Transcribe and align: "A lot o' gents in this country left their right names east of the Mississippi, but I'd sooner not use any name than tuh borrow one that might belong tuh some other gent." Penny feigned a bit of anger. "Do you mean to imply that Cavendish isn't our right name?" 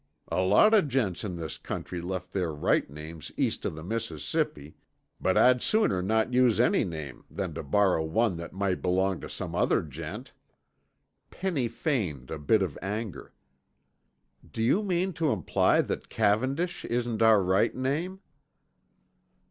"A 0.31 0.41
lot 0.41 0.73
o' 0.73 0.81
gents 0.81 1.23
in 1.23 1.35
this 1.35 1.59
country 1.59 2.01
left 2.01 2.33
their 2.33 2.51
right 2.51 2.89
names 2.89 3.31
east 3.37 3.65
of 3.65 3.75
the 3.75 3.83
Mississippi, 3.83 4.75
but 5.19 5.37
I'd 5.37 5.61
sooner 5.61 6.01
not 6.01 6.33
use 6.33 6.59
any 6.59 6.83
name 6.83 7.23
than 7.29 7.53
tuh 7.53 7.61
borrow 7.61 8.03
one 8.03 8.35
that 8.37 8.51
might 8.51 8.81
belong 8.81 9.21
tuh 9.21 9.27
some 9.29 9.53
other 9.53 9.83
gent." 9.83 10.31
Penny 11.29 11.67
feigned 11.67 12.31
a 12.31 12.39
bit 12.39 12.63
of 12.63 12.79
anger. 12.81 13.35
"Do 14.51 14.63
you 14.63 14.81
mean 14.81 15.13
to 15.13 15.29
imply 15.31 15.83
that 15.83 16.09
Cavendish 16.09 16.83
isn't 16.85 17.21
our 17.21 17.43
right 17.43 17.75
name?" 17.75 18.21